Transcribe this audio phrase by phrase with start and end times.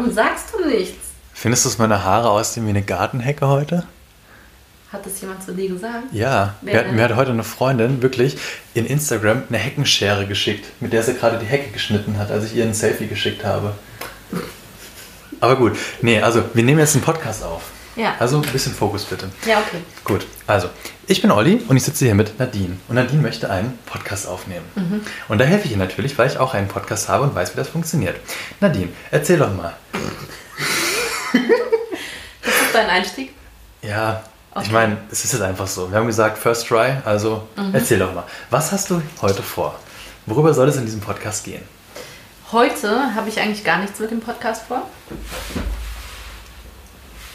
[0.00, 0.96] Warum sagst du nichts?
[1.34, 3.84] Findest du, dass meine Haare aussehen wie eine Gartenhecke heute?
[4.90, 6.04] Hat das jemand zu dir gesagt?
[6.12, 8.38] Ja, mir hat, mir hat heute eine Freundin wirklich
[8.72, 12.56] in Instagram eine Heckenschere geschickt, mit der sie gerade die Hecke geschnitten hat, als ich
[12.56, 13.74] ihr ein Selfie geschickt habe.
[15.38, 17.60] Aber gut, nee, also wir nehmen jetzt einen Podcast auf.
[18.00, 18.14] Ja.
[18.18, 19.28] Also ein bisschen Fokus bitte.
[19.46, 19.78] Ja, okay.
[20.04, 20.68] Gut, also
[21.06, 22.76] ich bin Olli und ich sitze hier mit Nadine.
[22.88, 24.64] Und Nadine möchte einen Podcast aufnehmen.
[24.74, 25.00] Mhm.
[25.28, 27.56] Und da helfe ich ihr natürlich, weil ich auch einen Podcast habe und weiß, wie
[27.58, 28.16] das funktioniert.
[28.60, 29.74] Nadine, erzähl doch mal.
[32.42, 33.34] Das ist dein Einstieg?
[33.82, 34.22] Ja,
[34.52, 34.72] ich Okay.
[34.72, 35.90] meine, es ist jetzt einfach so.
[35.90, 37.74] Wir haben gesagt, first try, also Mhm.
[37.74, 38.24] erzähl doch mal.
[38.50, 39.78] Was hast du heute vor?
[40.26, 41.62] Worüber soll es in diesem Podcast gehen?
[42.52, 44.82] Heute habe ich eigentlich gar nichts mit dem Podcast vor.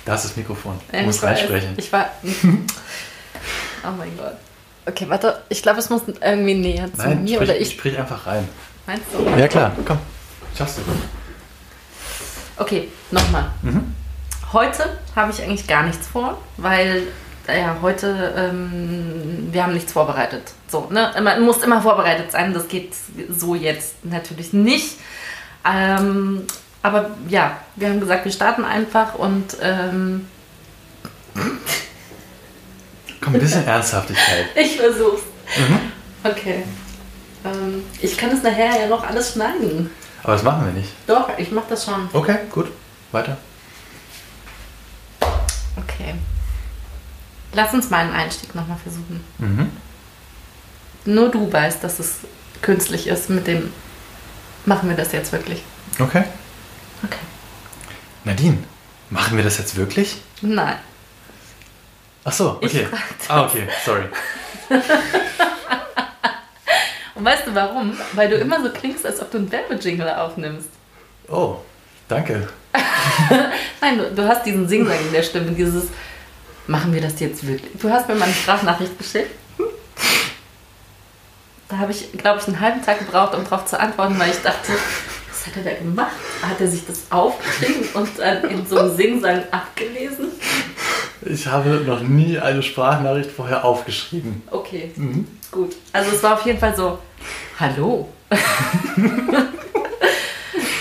[0.05, 0.79] Da ist das Mikrofon.
[0.91, 1.73] Du musst reinsprechen.
[1.77, 2.11] Ich war.
[2.23, 4.37] oh mein Gott.
[4.85, 5.41] Okay, warte.
[5.49, 7.71] Ich glaube, es muss irgendwie näher zu Nein, mir sprich, oder ich.
[7.71, 8.47] sprich einfach rein.
[8.85, 9.27] Meinst du?
[9.39, 9.97] Ja klar, komm.
[10.55, 10.81] Schaffst du.
[12.57, 13.51] Okay, nochmal.
[13.63, 13.95] Mhm.
[14.53, 17.07] Heute habe ich eigentlich gar nichts vor, weil
[17.47, 20.53] ja, heute ähm, wir haben nichts vorbereitet.
[20.67, 21.11] So, ne?
[21.21, 22.53] Man muss immer vorbereitet sein.
[22.53, 22.93] Das geht
[23.29, 24.97] so jetzt natürlich nicht.
[25.67, 26.45] Ähm,
[26.85, 30.27] aber ja, wir haben gesagt, wir starten einfach und ähm,
[33.19, 34.45] Komm, ein bisschen Ernsthaftigkeit.
[34.55, 35.23] ich versuch's.
[35.57, 35.79] Mhm.
[36.23, 36.63] Okay.
[37.43, 39.89] Ähm, ich kann es nachher ja noch alles schneiden.
[40.21, 40.89] Aber das machen wir nicht.
[41.07, 42.07] Doch, ich mach das schon.
[42.13, 42.67] Okay, gut.
[43.11, 43.35] Weiter.
[45.21, 46.13] Okay.
[47.53, 49.23] Lass uns mal einen Einstieg nochmal versuchen.
[49.39, 49.71] Mhm.
[51.05, 52.17] Nur du weißt, dass es
[52.61, 53.73] künstlich ist mit dem.
[54.65, 55.63] Machen wir das jetzt wirklich?
[55.97, 56.25] Okay.
[57.05, 57.19] Okay.
[58.23, 58.63] Nadine,
[59.11, 60.17] machen wir das jetzt wirklich?
[60.41, 60.77] Nein.
[62.23, 62.87] Ach so, okay.
[63.27, 64.05] Ah, okay, sorry.
[67.13, 67.95] Und weißt du warum?
[68.13, 70.69] Weil du immer so klingst, als ob du einen Werbejingle aufnimmst.
[71.29, 71.57] Oh,
[72.07, 72.49] danke.
[73.81, 75.85] Nein, du, du hast diesen Singsang in der Stimme, dieses.
[76.67, 77.79] Machen wir das jetzt wirklich?
[77.79, 79.29] Du hast mir mal eine Sprachnachricht geschickt.
[81.69, 84.41] Da habe ich, glaube ich, einen halben Tag gebraucht, um darauf zu antworten, weil ich
[84.41, 84.71] dachte,
[85.45, 86.11] was hat er da gemacht?
[86.41, 90.27] Hat er sich das aufgeschrieben und dann in so einem Singsang abgelesen?
[91.21, 94.41] Ich habe noch nie eine Sprachnachricht vorher aufgeschrieben.
[94.51, 95.27] Okay, Mhm.
[95.51, 95.75] gut.
[95.93, 96.99] Also es war auf jeden Fall so,
[97.59, 98.09] hallo.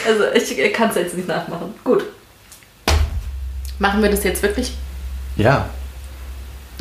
[0.07, 1.75] also ich kann es jetzt nicht nachmachen.
[1.83, 2.05] Gut.
[3.79, 4.73] Machen wir das jetzt wirklich?
[5.37, 5.69] Ja,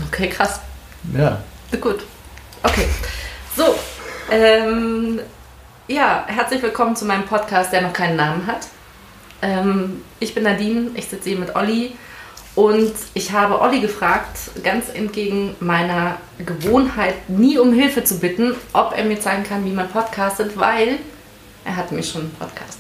[0.08, 0.60] Okay, krass.
[1.18, 1.42] ja.
[1.80, 2.04] Gut.
[2.62, 2.86] Okay.
[3.56, 3.76] So.
[4.32, 5.20] Ähm,
[5.88, 8.68] ja, herzlich willkommen zu meinem Podcast, der noch keinen Namen hat.
[9.42, 11.96] Ähm, ich bin Nadine, ich sitze hier mit Olli
[12.56, 18.98] und ich habe Olli gefragt, ganz entgegen meiner Gewohnheit, nie um Hilfe zu bitten, ob
[18.98, 21.00] er mir zeigen kann, wie man podcastet, weil
[21.66, 22.80] er hat nämlich schon einen Podcast.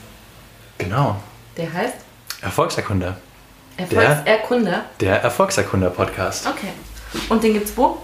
[0.78, 1.18] Genau.
[1.58, 1.96] Der heißt
[2.42, 3.18] Erfolgserkunder.
[3.78, 4.86] Erfolgserkunder.
[5.00, 6.47] Der Erfolgserkunder-Podcast.
[6.47, 6.72] Okay.
[7.30, 7.97] Und den gibt's wo?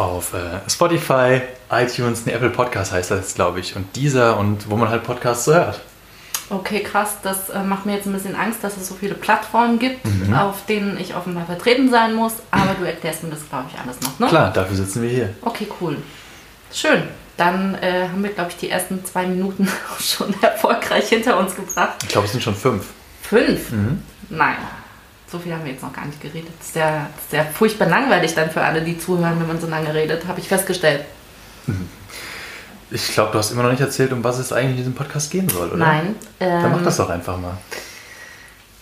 [0.00, 3.76] Auf äh, Spotify, iTunes, ne, Apple Podcast heißt das, glaube ich.
[3.76, 5.82] Und dieser und wo man halt Podcasts so hört.
[6.48, 7.18] Okay, krass.
[7.22, 10.00] Das äh, macht mir jetzt ein bisschen Angst, dass es so viele Plattformen gibt,
[10.34, 12.32] auf denen ich offenbar vertreten sein muss.
[12.50, 14.28] Aber du erklärst mir das, glaube ich, alles noch, ne?
[14.28, 15.34] Klar, dafür sitzen wir hier.
[15.42, 15.98] Okay, cool.
[16.72, 17.02] Schön.
[17.36, 19.68] Dann äh, haben wir, glaube ich, die ersten zwei Minuten
[20.00, 21.96] schon erfolgreich hinter uns gebracht.
[22.04, 22.86] Ich glaube, es sind schon fünf.
[23.20, 23.70] Fünf?
[23.70, 24.02] Mhm.
[24.30, 24.56] Nein.
[25.30, 26.50] So viel haben wir jetzt noch gar nicht geredet.
[26.58, 29.60] Das ist ja, das ist ja furchtbar langweilig dann für alle, die zuhören, wenn man
[29.60, 31.04] so lange redet, habe ich festgestellt.
[32.90, 35.30] Ich glaube, du hast immer noch nicht erzählt, um was es eigentlich in diesem Podcast
[35.30, 35.76] gehen soll, oder?
[35.76, 36.16] Nein.
[36.40, 37.56] Dann mach ähm, das doch einfach mal.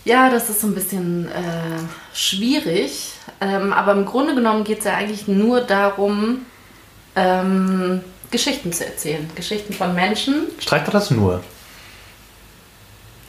[0.05, 3.13] Ja, das ist so ein bisschen äh, schwierig.
[3.41, 6.45] Ähm, aber im Grunde genommen geht es ja eigentlich nur darum,
[7.15, 9.29] ähm, Geschichten zu erzählen.
[9.35, 10.47] Geschichten von Menschen.
[10.59, 11.43] Streich doch das nur.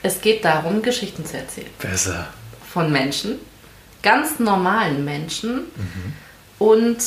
[0.02, 1.69] Es geht darum, Geschichten zu erzählen.
[1.78, 2.28] Besser.
[2.72, 3.36] Von Menschen.
[4.03, 5.62] Ganz normalen Menschen.
[6.58, 6.98] Und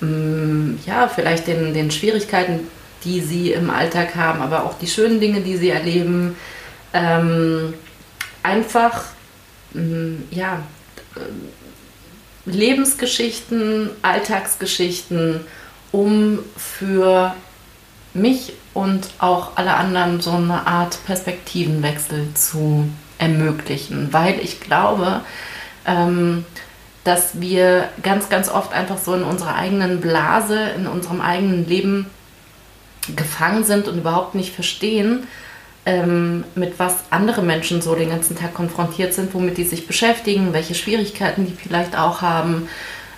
[0.00, 2.66] mh, ja, vielleicht den, den Schwierigkeiten,
[3.04, 6.36] die sie im Alltag haben, aber auch die schönen Dinge, die sie erleben.
[6.92, 7.74] Ähm,
[8.42, 9.04] einfach,
[9.72, 10.62] mh, ja,
[11.16, 11.20] äh,
[12.46, 15.40] Lebensgeschichten, Alltagsgeschichten,
[15.92, 17.34] um für
[18.14, 22.88] mich und auch alle anderen so eine Art Perspektivenwechsel zu
[23.20, 25.20] ermöglichen, weil ich glaube,
[25.86, 26.44] ähm,
[27.04, 32.06] dass wir ganz, ganz oft einfach so in unserer eigenen Blase, in unserem eigenen Leben
[33.16, 35.26] gefangen sind und überhaupt nicht verstehen,
[35.86, 40.52] ähm, mit was andere Menschen so den ganzen Tag konfrontiert sind, womit die sich beschäftigen,
[40.52, 42.68] welche Schwierigkeiten die vielleicht auch haben.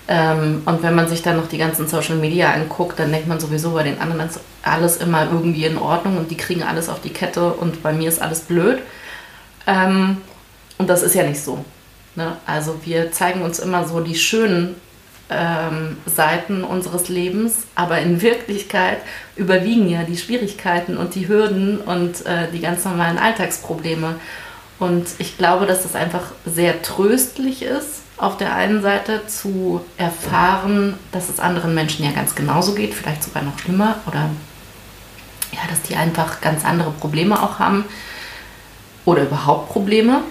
[0.09, 3.41] Ähm, und wenn man sich dann noch die ganzen Social Media anguckt, dann denkt man
[3.41, 7.01] sowieso bei den anderen ist alles immer irgendwie in Ordnung und die kriegen alles auf
[7.01, 8.79] die Kette und bei mir ist alles blöd.
[9.67, 10.19] Ähm,
[10.79, 11.65] und das ist ja nicht so.
[12.15, 12.37] Ne?
[12.47, 14.75] Also wir zeigen uns immer so die schönen
[15.31, 18.99] ähm, Seiten unseres Lebens, aber in Wirklichkeit
[19.37, 24.17] überwiegen ja die Schwierigkeiten und die Hürden und äh, die ganz normalen Alltagsprobleme.
[24.79, 30.95] Und ich glaube, dass es einfach sehr tröstlich ist, auf der einen Seite zu erfahren,
[31.13, 34.29] dass es anderen Menschen ja ganz genauso geht, vielleicht sogar noch schlimmer oder
[35.53, 37.85] ja, dass die einfach ganz andere Probleme auch haben
[39.05, 40.23] oder überhaupt Probleme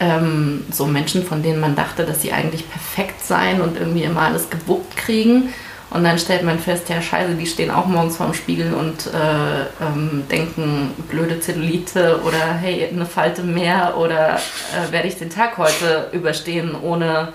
[0.00, 4.22] ähm, so Menschen, von denen man dachte, dass sie eigentlich perfekt seien und irgendwie immer
[4.22, 5.50] alles gewuppt kriegen.
[5.90, 9.60] Und dann stellt man fest, ja scheiße, die stehen auch morgens vorm Spiegel und äh,
[9.80, 15.56] ähm, denken, blöde Zellulite oder hey, eine Falte mehr oder äh, werde ich den Tag
[15.56, 17.32] heute überstehen, ohne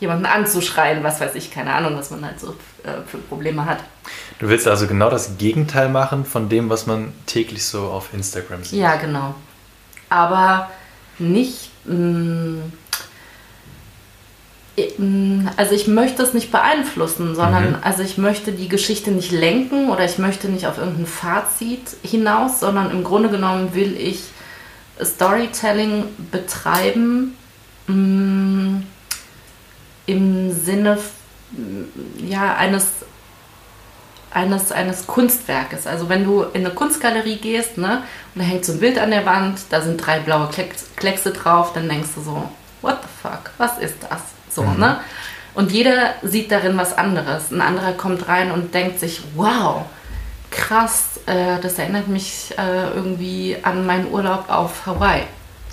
[0.00, 2.48] jemanden anzuschreien, was weiß ich, keine Ahnung, was man halt so
[2.82, 3.78] äh, für Probleme hat.
[4.40, 8.64] Du willst also genau das Gegenteil machen von dem, was man täglich so auf Instagram
[8.64, 8.80] sieht.
[8.80, 9.36] Ja, genau.
[10.08, 10.70] Aber
[11.18, 12.72] nicht Mm,
[14.98, 17.78] mm, also ich möchte es nicht beeinflussen, sondern mhm.
[17.82, 22.60] also ich möchte die Geschichte nicht lenken oder ich möchte nicht auf irgendein Fazit hinaus,
[22.60, 24.22] sondern im Grunde genommen will ich
[25.02, 27.36] Storytelling betreiben
[27.86, 28.86] mh, mm,
[30.06, 30.98] im Sinne
[32.26, 32.86] ja, eines
[34.36, 35.86] eines, eines Kunstwerkes.
[35.86, 38.02] Also wenn du in eine Kunstgalerie gehst, ne,
[38.34, 40.50] und da hängt so ein Bild an der Wand, da sind drei blaue
[40.96, 42.48] Kleckse drauf, dann denkst du so,
[42.82, 44.20] what the fuck, was ist das?
[44.50, 44.78] So, mhm.
[44.78, 45.00] ne?
[45.54, 47.50] Und jeder sieht darin was anderes.
[47.50, 49.86] Ein anderer kommt rein und denkt sich, wow,
[50.50, 55.22] krass, äh, das erinnert mich äh, irgendwie an meinen Urlaub auf Hawaii.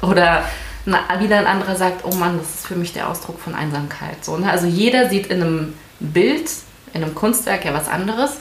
[0.01, 0.45] Oder
[0.86, 4.24] na, wieder ein anderer sagt, oh Mann, das ist für mich der Ausdruck von Einsamkeit.
[4.24, 4.50] So, ne?
[4.50, 6.50] Also jeder sieht in einem Bild
[6.94, 8.38] in einem Kunstwerk ja was anderes.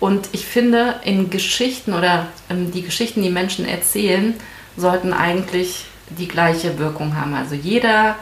[0.00, 4.34] Und ich finde, in Geschichten oder ähm, die Geschichten, die Menschen erzählen,
[4.76, 7.34] sollten eigentlich die gleiche Wirkung haben.
[7.34, 8.16] Also jeder,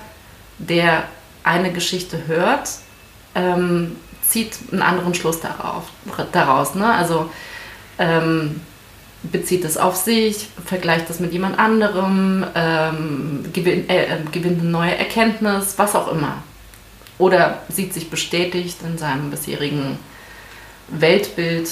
[0.59, 1.05] der
[1.43, 2.69] eine Geschichte hört,
[3.35, 3.97] ähm,
[4.29, 5.85] zieht einen anderen Schluss darauf,
[6.33, 6.75] daraus.
[6.75, 6.93] Ne?
[6.93, 7.31] Also
[7.99, 8.61] ähm,
[9.23, 14.71] bezieht es auf sich, vergleicht es mit jemand anderem, ähm, gewinnt, äh, äh gewinnt eine
[14.71, 16.43] neue Erkenntnis, was auch immer
[17.21, 19.99] oder sieht sich bestätigt in seinem bisherigen
[20.89, 21.71] Weltbild.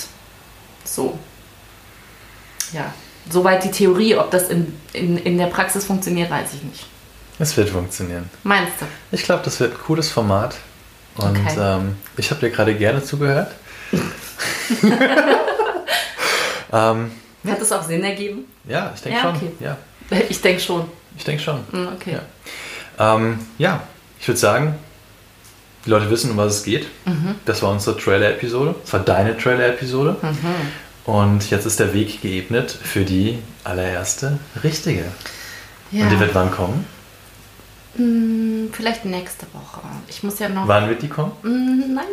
[0.85, 1.19] So.
[2.73, 2.93] Ja,
[3.31, 6.87] soweit die Theorie, ob das in, in, in der Praxis funktioniert, weiß ich nicht.
[7.39, 8.29] Es wird funktionieren.
[8.43, 8.87] Meinst du?
[9.11, 10.57] Ich glaube, das wird ein cooles Format.
[11.17, 11.57] Und okay.
[11.59, 13.53] ähm, ich habe dir gerade gerne zugehört.
[16.73, 17.11] ähm,
[17.47, 18.45] Hat es auch Sinn ergeben?
[18.69, 19.37] Ja, ich denke ja, schon.
[19.37, 19.53] Okay.
[19.61, 19.77] Ja.
[20.29, 20.89] Ich denke schon.
[21.17, 21.61] Ich denke schon.
[21.71, 22.19] Mm, okay.
[22.99, 23.83] Ja, ähm, ja
[24.21, 24.75] ich würde sagen,
[25.89, 26.87] die Leute wissen, um was es geht.
[27.07, 27.37] Mhm.
[27.47, 28.75] Das war unsere Trailer-Episode.
[28.83, 30.17] Das war deine Trailer-Episode.
[30.21, 31.11] Mhm.
[31.11, 35.05] Und jetzt ist der Weg geebnet für die allererste richtige.
[35.91, 36.05] Ja.
[36.05, 36.85] Und die wird wann kommen?
[37.97, 39.81] Hm, vielleicht nächste Woche.
[40.09, 40.69] Ich muss ja noch.
[40.69, 41.33] Wann wird die kommen?
[41.43, 42.05] Hm, nein.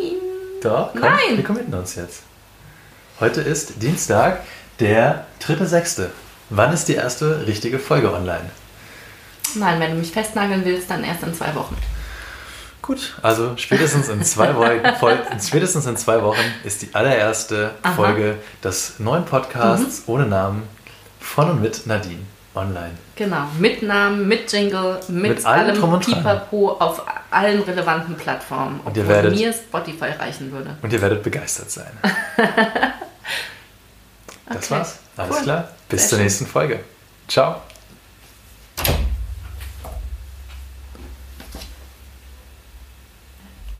[0.63, 1.35] Doch, komm, Nein.
[1.35, 2.23] Wir committen uns jetzt.
[3.19, 4.41] Heute ist Dienstag,
[4.79, 6.07] der 3.6.
[6.49, 8.49] Wann ist die erste richtige Folge online?
[9.55, 11.75] Nein, wenn du mich festnageln willst, dann erst in zwei Wochen.
[12.85, 17.93] Gut, also spätestens in zwei Wochen, spätestens in zwei Wochen ist die allererste Aha.
[17.93, 20.13] Folge des neuen Podcasts mhm.
[20.13, 20.63] ohne Namen
[21.19, 22.21] von und mit Nadine
[22.53, 22.91] online.
[23.15, 28.95] Genau, mit Namen, mit Jingle, mit, mit allem, allem Pipapo auf allen relevanten Plattformen, und
[28.95, 30.77] ihr werdet, mir Spotify reichen würde.
[30.83, 31.91] Und ihr werdet begeistert sein.
[34.45, 34.69] das okay.
[34.69, 34.99] war's.
[35.17, 35.41] Alles cool.
[35.43, 35.69] klar.
[35.89, 36.23] Bis Sehr zur schön.
[36.25, 36.81] nächsten Folge.
[37.27, 37.61] Ciao.